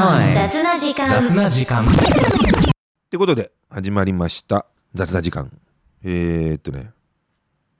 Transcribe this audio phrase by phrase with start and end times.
[0.00, 1.06] 雑な時間。
[1.08, 1.84] 雑な時間。
[1.84, 1.86] っ
[3.10, 4.64] てことで始まりました。
[4.94, 5.52] 雑な時間。
[6.02, 6.92] えー、っとね。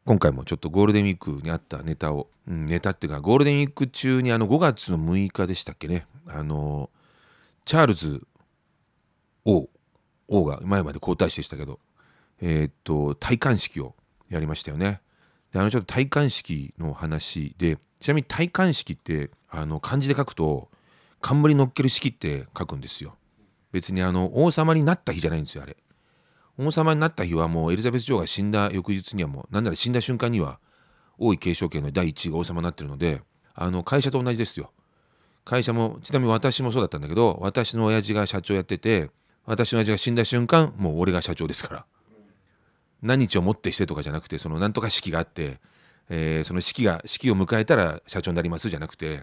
[0.05, 6.07] 今回もちょっとゴールデンウィークにあったネタを、うん、ネタっていうかゴールデンウィーク中にあの5月の6日でしたっけね。
[6.27, 6.91] あの
[7.65, 8.27] チャールズ
[9.47, 9.71] 王。
[10.29, 11.81] 王が前まで皇太子でしたけど。
[12.43, 13.95] えーっと戴冠式を
[14.29, 15.01] やりましたよね。
[15.55, 17.79] であのちょっと戴冠式の話で。
[17.99, 20.69] ちなみに戴冠式ってあの漢字で書くと
[21.21, 23.17] 冠乗っける式って書くんですよ。
[23.73, 25.77] 別にあの王様になった日じゃないんですよあれ。
[26.59, 30.59] 王様になった日はもうエリザベス女王が死んだ翌日にはもうなんなら死んだ瞬間には
[31.19, 33.23] 王位継承権の第一位が王様になってるので
[33.55, 34.73] あの会社と同じですよ。
[35.45, 39.11] 会社もちなみに私もそうだったんだけど私の親父が社長やってて
[39.47, 41.87] 私の親父が死んだ瞬間もう俺が社長ですから。
[43.03, 45.59] 何日をもってしてとかじゃなくてそのなんとか式があって、
[46.11, 49.23] えーその式が式を迎えたら社長になりますじゃなくて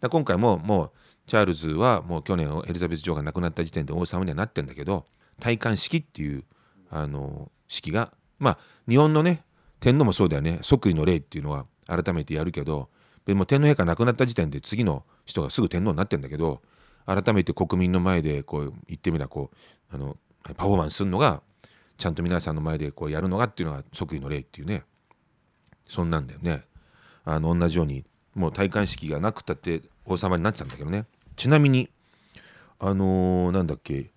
[0.00, 0.90] 今回ももう
[1.26, 5.06] チャールズはもう去年エリザベス女王が亡くなった時点で王様にはなってんだけど
[5.40, 6.44] 戴冠式っていう
[6.90, 8.58] あの式がまあ
[8.88, 9.44] 日本のね
[9.80, 10.60] 天皇もそうだよね。
[10.62, 12.88] 即位の礼っていうのは改めてやるけど
[13.26, 16.62] でも天皇陛下亡くなった時点で次の人がすぐ天皇になってんだけど
[17.06, 20.16] 改めて国民の前でこう言ってみればこうあの
[20.56, 21.42] パフォーマンスするのが
[21.96, 24.84] ちゃんと皆さんの前でこうやるのがっていうのが即位の礼っていうね。
[25.86, 26.64] そんなんだよね。
[27.24, 31.06] あの同じようにもう戴冠式がなくたって王様になってたんだけどね。
[31.36, 31.90] ちなみに
[32.78, 34.10] あのーなんだっけ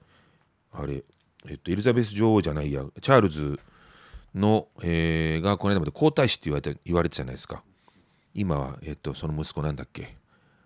[0.73, 1.03] あれ
[1.47, 3.59] えっとエリザベス女王じゃないやチャールズ
[4.35, 7.63] の、えーがこの間まで皇太子って言われて言われてたじゃないですか。
[8.33, 10.15] 今は、えっと、その息子なんだっけ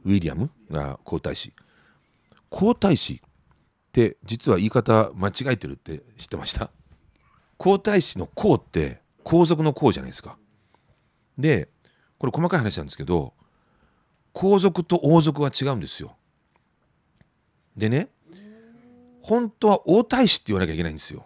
[0.04, 0.50] ウィリアム？
[0.70, 1.54] が皇太子。
[2.50, 3.20] 皇太子っ
[3.94, 6.70] て実は言い方間違えてるって知ってました？
[7.58, 10.38] 皇太子の皇って皇族の皇じゃないですか。
[11.38, 11.70] で
[12.18, 13.34] これ細かい話なんですけど
[14.34, 16.18] 皇族と王族は違うんですよ。
[17.76, 18.10] でね
[19.22, 21.26] 本当は王太子って言わなきゃいけないんですよ。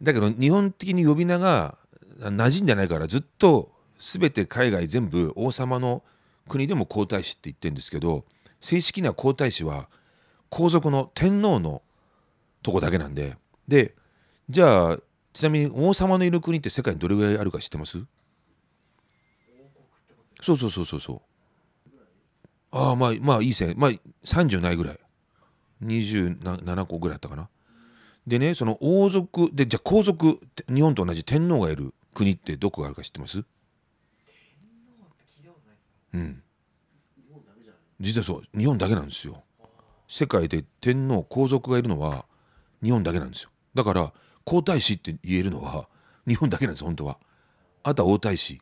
[0.00, 1.78] だけど日本的に呼び名が
[2.20, 6.02] 馴染んでないからずっと全て海外全部王様の
[6.48, 8.24] 国でも皇太子って言ってるんですけど
[8.60, 9.88] 正式な皇太子は
[10.48, 11.82] 皇族の天皇の
[12.62, 13.36] とこだけなんで。
[13.66, 13.94] で
[14.48, 14.98] じゃあ
[15.32, 17.98] ちなみに王様のいる国って世界にどれぐらいあるか知ってます？
[20.40, 21.20] そうそうそうそうそう。
[22.76, 23.74] ああまあまあいい線。
[23.76, 23.90] まあ
[24.24, 24.98] 30ないぐらい。
[25.84, 27.48] 27個ぐらいあったかな。
[28.26, 33.44] でねその王族でじゃあ皇族て日本と同じ天皇がいる国ってどこがあるか知ってます？
[36.14, 36.42] うん。
[38.00, 38.58] 実はそう。
[38.58, 39.44] 日本だけなんですよ。
[40.08, 42.24] 世界で天皇皇族がいるのは
[42.82, 43.50] 日本だけなんですよ。
[43.74, 44.12] だから
[44.44, 45.88] 皇太子って言えるのは
[46.26, 47.18] 日本だけなんです本当は。
[47.84, 48.60] あとは王太子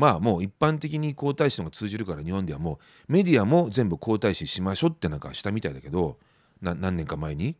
[0.00, 6.16] まあもう一般的に皇太子のが通じるから日本ではもうメディアも全部皇太子しましょうってなんかしたみたいだけど
[6.62, 7.54] 何年か前に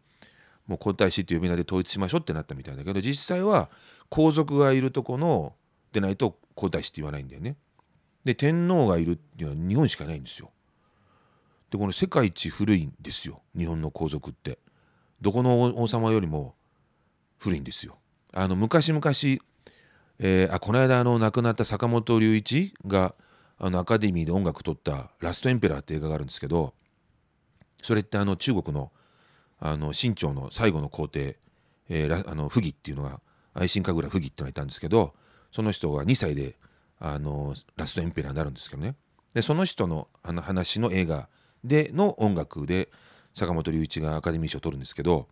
[0.67, 3.69] もう皇太子って呼び名で統一しましょうってなったみたいだけど実際は
[4.09, 5.53] 皇族がいるとこの
[5.93, 7.57] でないと皇太子って言わないんだよね。
[8.25, 10.51] で天皇がいるっていうのは日本しかないんですよ。
[11.71, 14.59] でこの世界一古いんですよ日本の皇族って。
[15.21, 16.55] どこの王様よりも
[17.39, 17.99] 古いんですよ。
[18.33, 19.03] あの昔々、
[20.23, 23.15] えーあこの間あの亡くなった坂本龍一が
[23.59, 26.75] あのアカデミーで音楽撮った「ラストエンペラー」って映画があるんですけど
[27.83, 28.93] それってあの中国の
[29.59, 31.39] あの清朝の最後の皇帝、
[31.89, 33.21] えーあの溥儀っていうのが
[33.55, 35.15] 愛新神楽溥儀っていうのがいたんですけど
[35.51, 36.57] その人が2歳で
[36.99, 38.97] あのラストエンペラーになるんですけどね。
[39.35, 41.29] でその人のあの話の映画
[41.65, 42.91] での音楽で
[43.33, 45.29] 坂本龍一がアカデミー賞を取るんですけど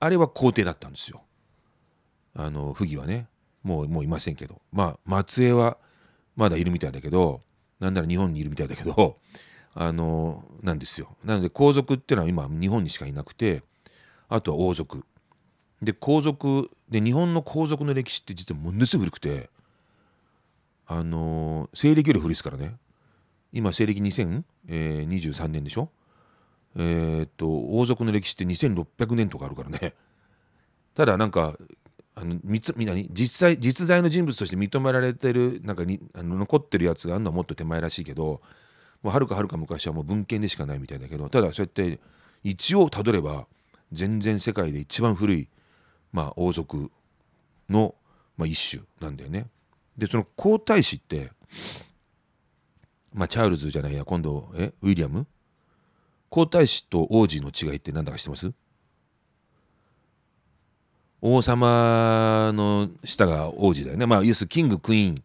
[0.00, 1.22] あれは皇帝だったんですよ。
[2.34, 3.28] あの溥儀はね。
[3.64, 4.62] もうもういませんけど。
[4.72, 5.78] まあ末裔は
[6.36, 7.42] まだいるみたいだけど
[7.80, 9.18] なんなら日本にいるみたいだけど
[9.74, 11.16] あのなんですよ。
[11.24, 13.62] なので皇族っていうのは今日本にしかいなくて
[14.28, 15.04] あとは王族。
[15.82, 19.50] で皇族で日本の皇族の歴史って実はものすごく古くて
[20.86, 22.76] あの西暦より古いですからね。
[23.52, 25.90] 今西暦2023年でしょ？
[26.76, 29.94] えーっと王族の歴史って2600年とかあるからね。
[30.94, 31.56] ただなんか
[32.16, 38.40] あのみつみなに実際実在の人物として認められてるなんかにあの残ってるやつがあるのはもっと手前らしいけど
[39.02, 41.98] もうはるかはるか昔はもう文献でしかないみたいだけどただそうやって
[42.44, 43.46] 一応たどれば
[43.92, 45.48] 全然世界で一番古い、
[46.12, 46.90] まあ、王族
[47.68, 47.94] の、
[48.36, 49.46] まあ、一種なんだよね。
[49.96, 51.32] でその皇太子って、
[53.12, 54.72] まあ、チャールズじゃないや今度え？
[54.82, 55.26] ウィリアム？
[56.30, 58.52] 皇太子と王子の違いって何だか知ってます？
[61.26, 64.04] 王様の下が王子だよね。
[64.04, 65.24] まあ、要するにキング、クイーン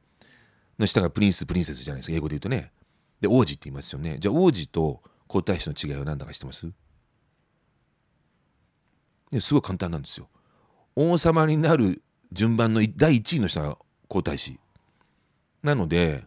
[0.79, 2.15] の下がプリンス、プリンセスじゃないですか。
[2.15, 2.71] 英語で言うとね。
[3.19, 4.15] で、王子って言いますよね。
[4.17, 6.71] じゃあ、王子と皇太子の違いは何だか知ってます？
[9.41, 10.29] すごい簡単なんですよ。
[10.95, 12.01] 王様になる
[12.31, 14.57] 順番の第1位の人が皇太子
[15.63, 16.23] なので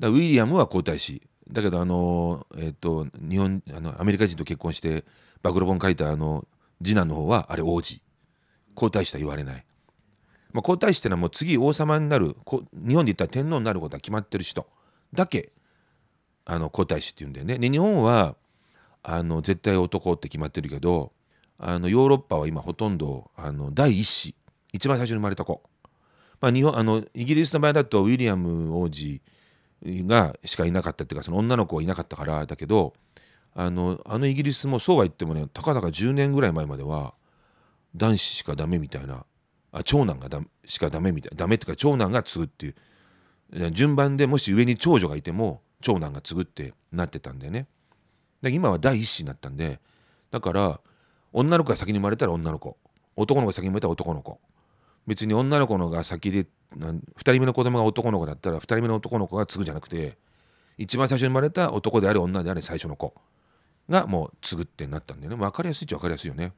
[0.00, 5.04] ウィリアムは皇太子だけどあのえっ、ー、と日本あのアメリカ人と結婚して
[5.42, 6.46] 暴露本書いたあの
[6.82, 8.02] 次男の方はあれ王子
[8.78, 9.64] 皇太子とは言われない、
[10.52, 14.66] まあ、皇太子ってのはもう次王様になる日本で言ったら天皇になることは決まってる人。
[15.12, 15.52] だけ
[16.44, 17.58] あの皇太子っていうんだよね。
[17.58, 18.36] で日本は
[19.02, 21.12] あの絶対男って決まってるけど
[21.58, 24.34] あのヨーロッパは今ほとんどあの第一子。
[24.72, 25.62] 一番最初に生まれた子、
[26.40, 29.22] まあ、日本あのイギリスの場合だとウィリアム王子
[29.82, 32.94] がしかいなかったっていうかその女の子はいなかったからだけど
[33.54, 37.14] あのあのイギリスもそうは言ってもねたかだか10年ぐらい前までは
[37.94, 39.24] 男子しかダメみたいな
[39.72, 42.74] あ長男がだしかダメみたいなダメっていうか長男が継ぐっていう。
[43.72, 47.66] 順番でもし上に長女がいても長男が継ぐってなってたんだよね。
[48.42, 49.80] で今は第一子になったんで
[50.30, 50.80] だから
[51.32, 52.76] 女の子が先に生まれたら女の子。
[53.16, 54.38] 男の子が先に生まれたら男の子。
[55.06, 56.46] 別に女の子のが先で
[56.76, 60.18] 2人目の子供が男の子だったら2人目の男の子が継ぐじゃなくて
[60.76, 63.14] 一番最初に生まれた男であれ女であれ最初の子
[63.88, 65.34] がもう継ぐってなったんでね。
[65.34, 66.52] 分かりやすいっちゃ分かりやすいよね。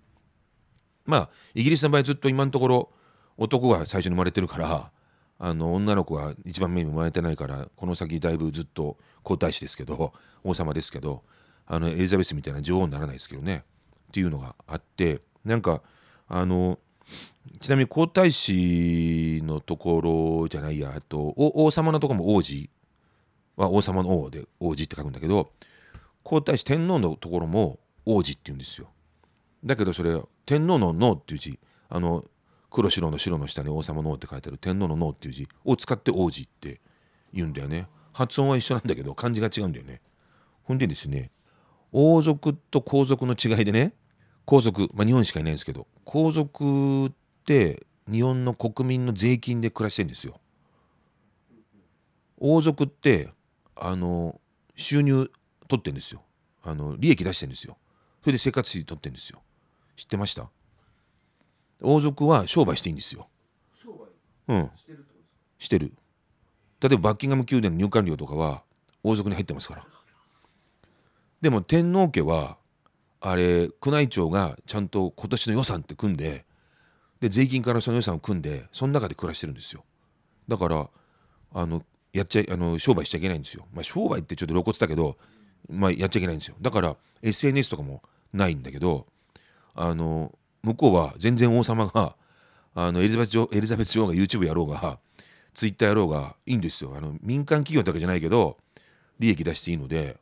[1.07, 2.91] まあイギリスの場合ずっと今のところ
[3.37, 4.91] 男が最初に生まれてるから
[5.39, 10.13] あの女の子が一番目に生まれてないからこの先だいぶずっと皇太子ですけど
[10.45, 11.23] 王様ですけど
[11.67, 13.65] あのエリザベスみたいな女王にならないですけどね。
[14.09, 15.83] っていうのがあってなんか
[16.29, 16.79] あの
[17.61, 20.01] ちなみに皇太子のとこ
[20.43, 22.69] ろじゃないやと王様のとこも王子。
[23.57, 25.53] は王様の王で王子って書くんだけど
[26.23, 28.89] 皇太子天皇のところも王子って言うんですよ。
[29.65, 31.59] だけどそれ天皇の「脳」っていう字
[31.89, 32.25] あの
[32.71, 36.81] 黒白の白の下に王様の王って書いてある天皇の脳っていう字を使って王子って
[37.33, 37.89] 言うんだよね。
[38.13, 40.01] 発音は一緒なんだけど漢字が違うんだよね。
[40.65, 41.31] ほんでですね
[41.93, 43.95] 王族と皇族の違いでね
[44.45, 47.13] 皇族、まあ、日本しかいないんですけど皇族っ
[47.45, 50.41] て日本の国民の税金で暮らしてるんですよ。
[52.39, 53.29] 王族って
[53.77, 54.41] あの
[54.75, 55.31] 収入
[55.69, 56.23] 取ってんですよ。
[56.63, 57.77] あの利益出してんですよ。
[58.23, 59.43] それで生活費取ってんですよ。
[60.01, 60.49] 知ってました？
[61.83, 63.29] 王族は商売していいんですよ。
[64.49, 64.71] うん。
[65.59, 65.93] してる
[66.81, 68.63] 例えばバッキンガム宮殿の入管料とかは
[69.03, 69.85] 王族に入ってますから。
[71.43, 72.57] でも天皇家は
[73.21, 76.47] あれ宮内庁がちゃんと今年の予算って組んで
[77.21, 79.85] で税金からその予算を組んでその中で暮らしてるんですよ。
[80.49, 80.89] だから
[81.53, 85.19] あのやっちゃあの商売しちゃいけないんですよ、まあ、商売ってちょっと露骨だけど、
[85.69, 86.57] まあ、やっちゃいけないんですよ。
[86.61, 88.03] だから SNS とかも
[88.33, 89.07] ないんだけど
[89.75, 90.33] あの
[90.63, 92.17] 向こうは全然王様が
[92.75, 94.99] あのエリザベス女エリザベス女王が YouTube やろうが
[95.55, 96.95] Twitter やろうがいいんですよ。
[96.97, 98.59] あの民間企業だけじゃないけど
[99.19, 100.19] 利益出していいので。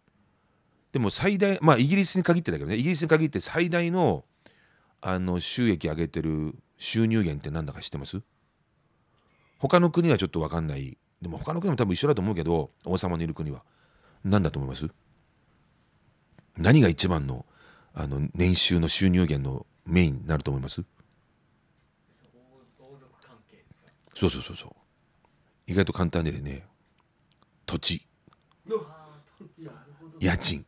[0.90, 2.76] でも最大まあイギリスに限ってだけどね。
[2.76, 4.24] イギリスに限って最大の
[5.02, 8.22] あの収益上げてる収入源って何だか知ってます？
[9.58, 10.96] 他の国はちょっと分かんない。
[11.20, 13.64] でも他の国も多分一緒だと思うけど王様のいる国は。
[14.24, 14.88] 何だと思います？
[16.56, 17.44] 何が一番の
[18.00, 20.84] あの年収の収入源のメインになると思います？
[24.14, 24.70] そうそうそうそう。
[25.66, 26.64] 意外と簡単でね
[27.66, 28.06] 土地。
[30.20, 30.64] 家賃。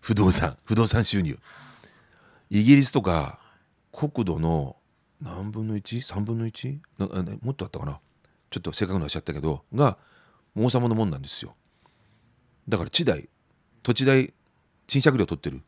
[0.00, 0.56] 不動産。
[0.64, 1.38] 不動産収入。
[2.48, 3.38] イギリスとか
[3.92, 4.76] 国土の
[5.20, 6.78] 何分の 1?3 分の 1?
[6.98, 7.06] な
[7.42, 8.00] もっとあったかな？
[8.48, 9.98] ちょっと正確なしちゃったけどが
[10.56, 11.54] 王様のもんなんですよ。
[12.66, 13.28] だから地代
[13.82, 14.32] 土地代
[14.86, 15.60] 賃借料取ってる。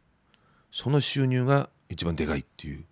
[0.73, 2.85] その収入が一番でかいっていう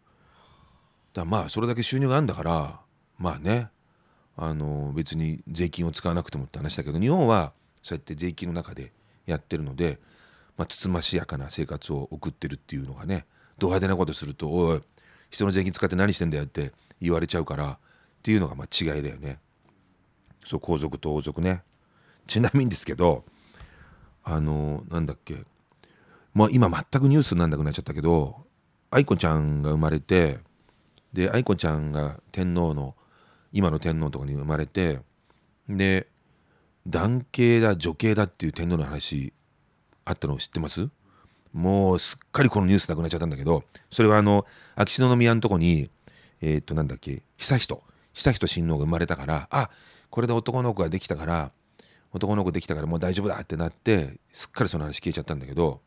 [1.13, 2.81] だまあそれだけ収入があるんだから
[3.19, 3.69] まあね
[4.37, 8.93] あの別に税金を使わなくてもって話だけど日本はそうやって税金の中で
[9.27, 9.99] やってるので
[10.59, 13.25] まあ、つつましやかな生活を送ってるっていうのがね
[13.59, 14.83] ド派手なことすると「おい
[15.31, 17.79] 人の税金使って何してんだよ」って言われちゃうからっ
[18.23, 19.39] ていうのがまあ違いだよね。
[20.45, 21.63] そう皇族と王族ね。
[22.27, 23.25] ちなみにですけど
[24.25, 25.45] あのなんだっけ
[26.35, 28.47] まあ今全くニュースになんなくなっちゃったけど
[28.91, 30.39] 愛子ちゃんが生まれて
[31.13, 32.95] で愛子ちゃんが天皇の
[33.53, 35.01] 今の天皇とこに生まれて
[35.69, 36.07] で
[36.87, 39.33] 男系だ女系だっていう天皇の話
[40.05, 40.89] あったのを知ってます？
[41.53, 45.91] もうすっかりこのニュースなくなっちゃったんだけどそれはあの秋篠宮のとこに
[46.41, 47.83] えっ、ー、となんだっけ悠仁
[48.15, 49.71] 悠仁親王が生まれたからあ
[50.11, 51.51] これで男の子ができたから
[52.13, 55.81] 男の子できたからもう大丈夫だってなってすっかりその話消えちゃったんだけど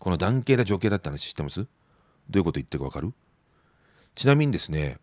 [0.00, 1.60] この男系だ女系だって話知ってます？
[1.60, 1.68] ど
[2.34, 3.12] ういうこと言ってるか分かる？
[4.16, 4.98] ちなみにですね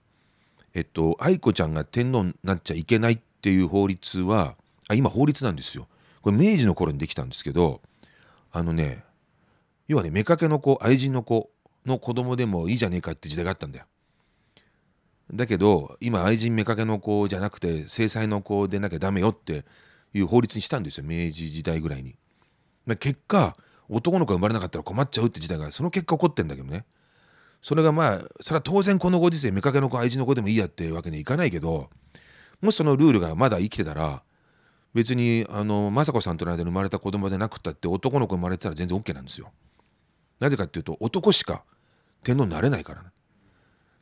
[0.73, 4.55] えっと愛子ちゃんが天皇になっちゃいけないっていう法律は
[4.89, 5.87] あ今法律なんですよ。
[6.21, 7.81] これ明治の頃にできたんですけど
[8.51, 9.03] あのね
[9.87, 11.49] 要はね妾の子愛人の子
[11.85, 13.85] の子供でもいいじゃねえかって時代があったんだよ。
[15.31, 19.63] だけど今愛人妾の子じゃなくて制裁の子でなきゃダメよって
[20.13, 21.03] いう法律にしたんですよ。
[21.05, 22.15] 明治時代ぐらいに。
[22.97, 23.55] 結果
[23.89, 26.85] 男の子が生まれなかったら困っちゃうって時代がその結果起こってんだけどね
[27.61, 31.89] それがまあそれは当然このご時世妾の子愛人の子でもいいやってわけにはいかないけど
[32.61, 34.23] もしそのルールがまだ生きてたら
[34.93, 39.51] 別にあの雅子さんとの間に生まれた子供でなくったって男の子生まれてたら全然 OK なんですよ。
[40.39, 41.63] なぜかっていうと男しか
[42.23, 43.09] 天皇になれないから、ね、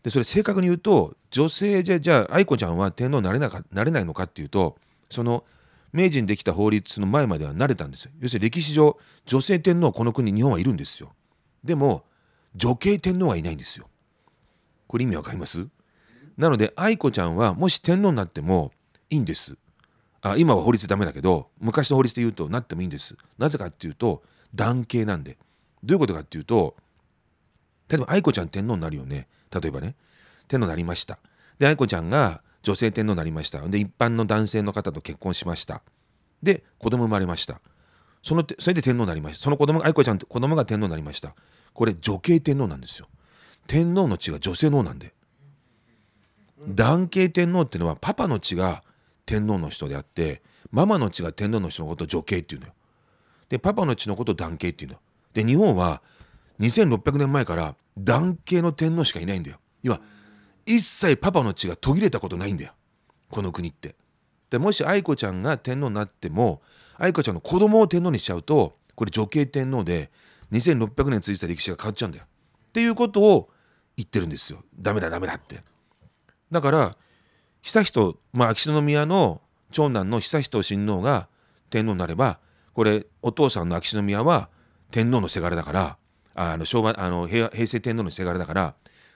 [0.03, 4.77] でそれ正確に言うと女性じゃじゃあ愛子ちゃんは天皇になれなかなれないのかっていうと
[5.09, 5.43] その
[5.95, 8.11] 明治にできた法律の前までは慣れたんですよ。
[8.19, 11.13] 要するに歴史上女性天皇この国日本はいるんですよ。
[11.63, 12.03] でも
[12.53, 13.87] 女系天皇はいないんですよ。
[14.87, 15.67] これ意味わかります？
[16.37, 18.73] なので愛子ちゃんはもし天皇になっても
[19.09, 19.55] いいんです。
[20.21, 23.15] あ今は法律ダメだけど昔の法律で言うとなってもいいんです。
[23.37, 24.21] なぜかっていうと
[24.53, 25.37] 男系なんで。
[25.83, 26.75] どういうことかっていうと
[27.87, 29.27] 例えば愛子ちゃん天皇になるよね。
[29.53, 29.95] 例えばね
[30.47, 31.19] 天皇になりました。
[31.57, 33.61] で愛子ちゃんが女性天皇になりました。
[33.61, 35.83] で一般の男性の方と結婚しました。
[36.41, 37.61] で子供生まれました。
[38.23, 39.43] そのそれで天皇になりました。
[39.43, 41.35] その子供が愛子ちゃん子供が天皇になりました。
[41.73, 43.07] これ女系天皇なんですよ。
[43.67, 45.13] 天皇の血が女性のなんで。
[46.67, 48.83] 男系天皇っていうのはパパの血が
[49.27, 50.41] 天皇の人であって
[50.71, 52.73] ママの血が天皇の人のことを女系っていうのよ。
[53.47, 54.97] でパパの血のことを男系っていうの。
[55.33, 56.01] で日本は
[56.59, 59.59] 2600年前から男系の天皇しかいないんだよ。
[59.83, 60.01] 要は
[60.65, 62.73] 一切パパの血が途切れたことないんだよ
[63.29, 63.95] この国って。
[64.49, 66.61] でもし愛子ちゃんが天皇になっても
[66.97, 70.11] 愛子ちゃんの子供を天皇にしちゃうとこれ女系天皇で
[70.51, 72.25] 2600年続いた歴史が変わっちゃうんだよ。
[72.69, 73.49] っていうことを
[73.97, 74.63] 言ってるんですよ。
[74.77, 75.61] ダメだダメだって。
[76.51, 76.97] だから
[77.63, 79.41] 悠仁まあ秋篠宮の
[79.71, 81.27] 長男の悠仁親王が
[81.69, 82.39] 天皇になれば
[82.73, 84.49] これお父さんの秋篠宮は
[84.91, 85.97] 天皇のせがれだから
[86.35, 88.75] あの昭和あの平成天皇のせがれだから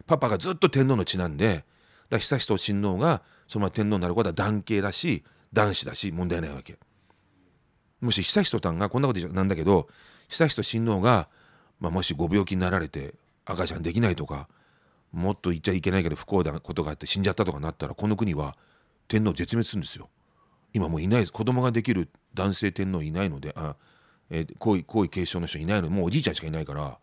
[0.10, 1.66] パパがずっと天皇の血なんで
[2.10, 5.24] だ悠仁親王がそのまま天皇になることは男系だし
[5.54, 6.80] 男子だし問題ないわけ。
[8.02, 9.88] もし悠仁さんがこんなことなんだけど
[10.28, 11.28] 悠仁親王が、
[11.80, 13.14] まあ、もしご病気になられて
[13.46, 14.48] 赤ちゃんできないとか
[15.12, 18.58] もっと言っちゃいけないけど不幸なことがあって死んじゃったとかなったらこの国は
[19.08, 20.10] 天皇絶滅するんですよ。
[20.74, 23.76] 今もういないです子供ができる男性天皇いないのであ、
[24.32, 26.98] えー、皇位継承の人いないのでもうおじいちゃんしかいないから、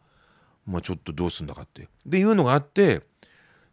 [0.67, 1.83] まあ、ちょっとどうすんだかって。
[1.83, 3.03] っていうのがあって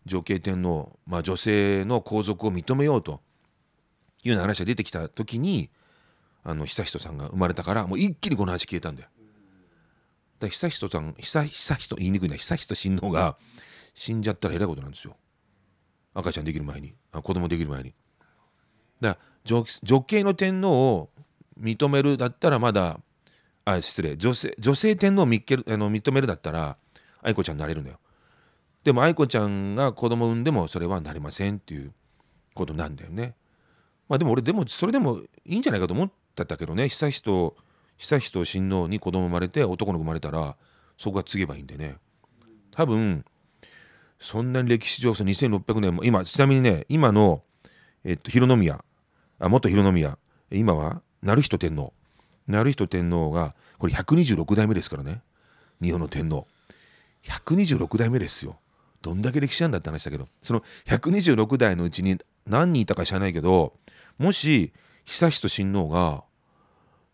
[0.05, 3.21] 女系天皇、まあ、女性の皇族を認めようと
[4.23, 5.69] いうような話が出てきた時に
[6.43, 9.09] あの悠仁さんが生まれたからもう一気にこの話消えたんだよ。
[10.39, 13.37] だ悠仁さん悠仁言いにくいな悠仁親王が
[13.93, 15.15] 死んじゃったらえらいことなんですよ。
[16.13, 17.93] 赤ちゃんできる前にあ子供できる前に。
[18.99, 21.09] だから女系の天皇を
[21.59, 22.99] 認めるだったらまだ
[23.65, 26.77] あ失礼女性女性天皇を認めるだったら
[27.21, 27.99] 愛子ちゃんになれるんだよ。
[28.83, 31.93] でも愛子ちゃんが子供産んでもそれはなりませんっていう
[32.53, 33.35] ことなんだよね。
[34.09, 37.53] まあでも俺でもそれでもいいんじゃないかと思ってたけどね悠仁
[37.97, 40.55] 悠仁親王に子供生まれて男の子生まれたら
[40.97, 41.97] そこが継げばいいんでね
[42.71, 43.23] 多分
[44.19, 47.43] そんなに歴史上その2600年も今ちなみにね今の、
[48.03, 48.83] えっと、広宮
[49.39, 50.17] あ元広宮
[50.51, 51.93] 今は成人天皇
[52.47, 55.21] 成人天皇がこれ126代目ですからね。
[55.81, 56.47] 日本の天皇。
[57.23, 58.57] 126代目ですよ。
[59.01, 60.27] どんだけ歴史なんだって話だけど。
[60.41, 63.73] その126代のうちに何人いたか知らないけど
[64.17, 64.73] もし
[65.05, 66.23] 悠仁親王が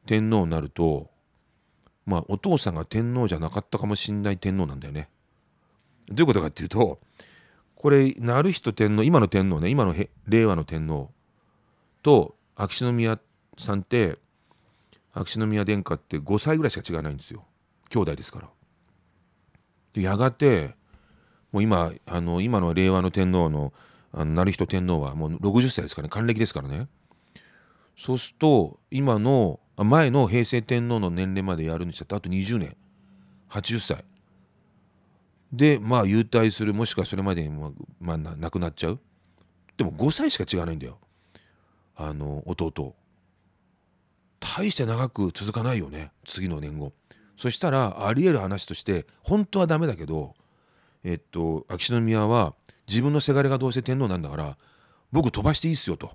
[0.06, 1.10] 天皇になると
[2.06, 5.10] まあお父さんが天皇じゃなかったかもしんない天皇なんだよね。
[6.08, 7.00] どういうことかっていうと
[7.76, 9.96] これ成人天皇今の天皇ね今の
[10.28, 11.12] 令和の天皇
[12.02, 13.20] と秋篠宮
[13.58, 14.18] さんって
[15.14, 17.46] 秋篠宮殿下って5歳ぐらいしか違わないんですよ。
[17.90, 18.50] 兄弟ですから。
[19.94, 20.76] でやがて
[21.52, 23.74] もう今あの今の令和の天皇の
[24.12, 26.10] あの成人天皇はもう60歳ですからね。
[26.10, 26.88] 還暦ですからね。
[27.98, 32.76] そうすると今の前の平成天皇の年齢までやるにしたってあと20年。
[33.50, 34.06] 80歳。
[35.52, 39.00] でまあ優待するもしくはそれまでにも、まあ、亡くなっちゃう。
[39.78, 41.00] でも5歳しか違わないんだよ。
[41.96, 42.96] あの弟。
[44.40, 46.94] 大して長く続かないよね次の年後
[47.38, 50.34] そしたらありえる話として本当はダメだけど
[51.04, 52.54] えっと秋篠宮は
[52.88, 54.58] 自分のせがれがどうせ天皇なんだから
[55.12, 56.12] 僕飛ばしていいっすよと。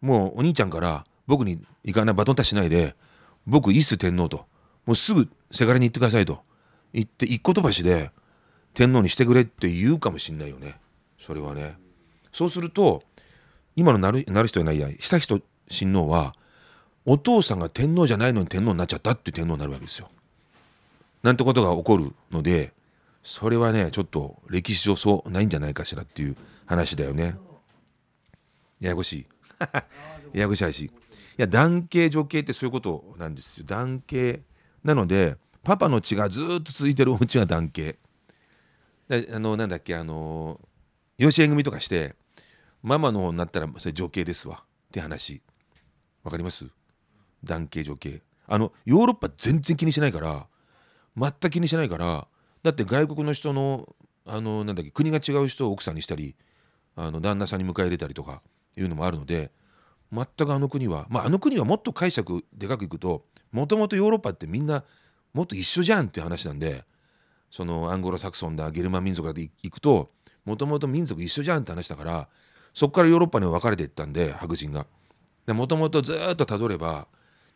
[0.00, 2.96] もうお兄ちゃんから僕に行かないバトンタッチしないで
[3.46, 4.46] 僕いいっす天皇と。
[4.84, 6.42] もうすぐせがれに行ってくださいと。
[6.92, 8.10] 言って一言橋で
[8.74, 10.80] 天皇にしてくれって言うかもしんないよね。
[11.18, 11.76] それはね。
[12.32, 13.02] そうすると
[13.76, 16.34] 今のなるなる人いないや悠仁親王は
[17.04, 20.08] お父さんが天皇じゃないのに天皇になっちゃったって天皇になるわけですよ。
[21.22, 22.72] なんてことが起こるので
[23.22, 27.36] それはねちょっと歴史上そうないんじゃないかしらっていう話だよね。
[28.80, 29.26] ややこしい。
[30.32, 30.90] ややこしいしい
[31.36, 33.64] や男系女系ってそういうことなんですよ。
[33.66, 34.42] 男系
[34.84, 37.98] なのでパパの血がずっと続いてるお家が男系。
[39.32, 40.60] あのなんだっけあの
[41.18, 42.16] 養子縁組とかして
[42.82, 45.42] ママの方になったらそれ女系ですわって話。
[46.24, 46.66] わかります？
[47.44, 50.46] 男系女系あのヨーロッパ全然気にしないから
[51.16, 52.26] 全く気にしないから
[52.62, 53.94] だって外国の人の
[54.24, 56.36] あのなんだっけ国が違う人を奥さんにしたり
[56.94, 58.40] あの旦那さんに迎え入れたりとか
[58.76, 59.50] いうのもあるので
[60.12, 64.84] 全くあの国はまああの国はもっと解釈でかくいくともともとヨーロッパってみんな
[65.34, 66.84] もっと一緒じゃんっていう話なんで
[67.50, 70.10] そのアンゴロサクソンだゲルマン民族だって行くと
[70.44, 72.28] もともと民族一緒じゃんって話だから
[72.74, 74.86] そこからヨーロッパに分かれていったんで白人が。
[75.48, 77.08] もともとずっとたどれば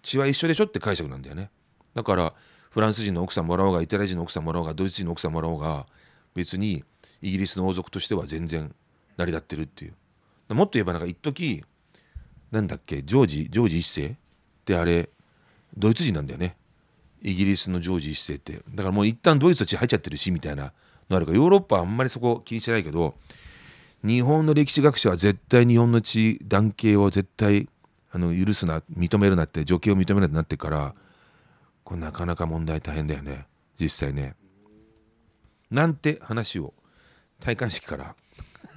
[0.02, 1.50] 血は一緒でしょって解釈なんだよね。
[1.94, 2.34] だから
[2.70, 5.86] フランス人の奥さんもらおうがイタリア人の奥さんもらおうがドイツ人の奥さんもらおうが
[6.34, 6.84] 別に
[7.22, 8.74] イギリスの王族としては全然
[9.16, 10.54] 成り立ってるっていう。
[10.54, 11.64] もっと言えばなんか一時
[12.50, 14.14] なんだっけジョージジョージ一世っ
[14.64, 15.08] てあれ
[15.76, 16.56] ドイツ人なんだよね。
[17.22, 18.60] イギリスのジョージ一世って。
[18.68, 20.72] だからもう一旦ドイツと血入っちゃってるしみたいな
[21.08, 23.14] のあるからヨーロッパはあんまりそこ気にしてないけど
[24.04, 27.68] 日本の歴史学者は絶対日本の血男系を絶対
[28.16, 30.94] あの許すな認めるなって女系を認めるなってなってから
[31.84, 33.46] これなかなか問題大変だよね。
[33.78, 34.34] 実際ね。
[35.70, 36.72] なんて話を
[37.40, 38.16] 戴冠式から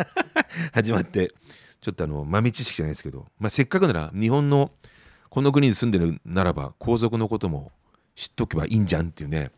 [0.74, 1.31] 始まって
[1.79, 4.74] ちょっとあの豆知識じゃないですけど、まあ、せっかくなら日本の
[5.29, 7.72] この国に住んでるならば皇族のことも
[8.15, 9.53] 知っとけばいいんじゃんっていうね、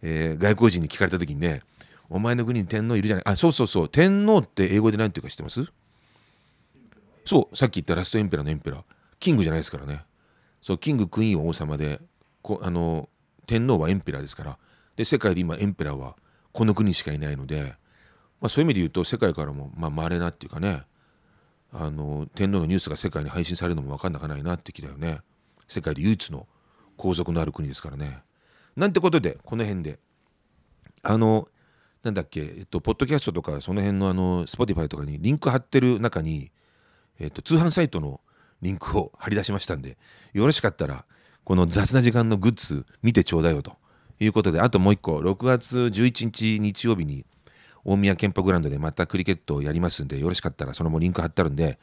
[0.00, 1.60] えー、外国人に聞かれた時にね
[2.08, 3.24] お前の国に天皇いるじゃない。
[3.26, 3.88] あそうそうそう。
[3.90, 5.70] 天皇って英語で何て言うか知ってます？
[7.26, 7.56] そう。
[7.56, 8.95] さっき言ったラストエンペラーのエンペラー。
[9.18, 10.04] キングじゃないですからね。
[10.60, 12.00] そうキングクイーンは王様で
[12.42, 13.08] こあの
[13.46, 14.58] 天皇はエンペラーですから。
[14.96, 16.16] で世界で今エンペラーは
[16.52, 17.74] この国しかいないので、
[18.40, 20.84] まあ、そういう意味で言うと世界からもまあ稀なっていうかね
[21.72, 25.20] あの天皇のニュースが世界に配信されるのも分かんなかないなって気だよね。
[25.68, 26.46] 世界で唯一の
[26.96, 28.22] 皇族のある国ですからね。
[28.76, 29.98] なんてことでこの辺で。
[31.02, 31.48] あの
[32.02, 36.50] なんだっけ、えっと、ポッドキャストとかその辺のあの Spotify とかにリンク貼ってる中に、
[37.18, 38.20] えっと、通販サイトの
[38.62, 39.96] リンクを貼り出しましたんで
[40.32, 41.04] よろしかったら
[41.44, 43.72] この雑な時間のグッズ見てちょうだいよと
[44.18, 47.24] いうことで、あともう一個、6月11日日曜日に
[47.84, 51.78] 大宮ケンパグランドでまたクリケットをやりますんで、よろしかったらそのもリンク貼ってあるんで、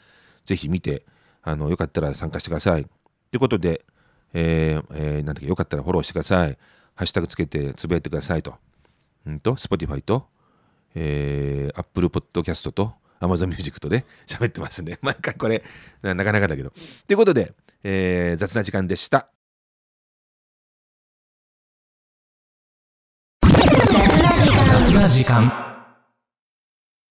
[0.45, 1.05] ぜひ見て、
[1.43, 2.83] あのよかったら参加してください。
[2.83, 2.89] と
[3.33, 3.85] いうことで、
[4.33, 6.57] えーえー、なんだっけ、よかったらフォローしてください。
[6.95, 8.55] ハッシュタグつけてつぶやいてくださいと。
[9.25, 10.27] うんと、Spotify と、
[10.95, 15.63] えー、Apple Podcast と、Amazon Music とね喋ってますんで、 毎回これ、
[16.01, 16.71] なかなかだけど。
[17.07, 19.29] ということで、えー、雑な時間でした。
[24.95, 25.72] な時間